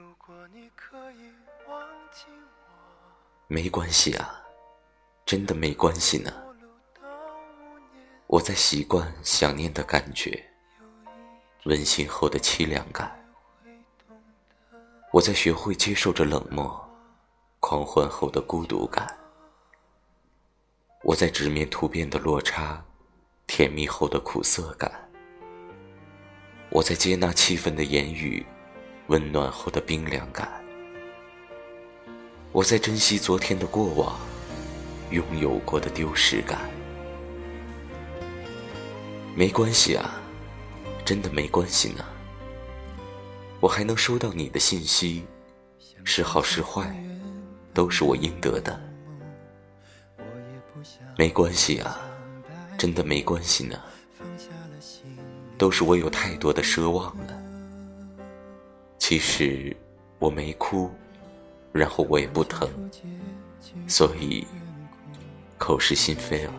[0.00, 1.30] 如果你可以
[1.68, 1.78] 忘
[2.10, 2.72] 记我
[3.48, 4.42] 没关系啊，
[5.26, 6.32] 真的没关系呢。
[8.26, 10.42] 我在习惯想念的感觉，
[11.64, 13.14] 温馨后的凄凉感。
[15.12, 16.82] 我在学会接受着冷漠，
[17.58, 19.06] 狂欢后的孤独感。
[21.02, 22.82] 我在直面突变的落差，
[23.46, 25.10] 甜蜜后的苦涩感。
[26.70, 28.46] 我在接纳气氛的言语，
[29.10, 30.48] 温暖后的冰凉感。
[32.52, 34.16] 我在珍惜昨天的过往，
[35.10, 36.70] 拥有过的丢失感。
[39.34, 40.14] 没关系啊，
[41.04, 42.04] 真的没关系呢。
[43.58, 45.26] 我还能收到你的信息，
[46.04, 46.96] 是好是坏，
[47.74, 48.80] 都是我应得的。
[51.18, 51.98] 没关系啊，
[52.78, 53.76] 真的没关系呢。
[55.58, 57.39] 都是我有太多的奢望了。
[59.10, 59.76] 其实
[60.20, 60.88] 我没哭，
[61.72, 62.70] 然后我也不疼，
[63.88, 64.46] 所以
[65.58, 66.54] 口是心非了。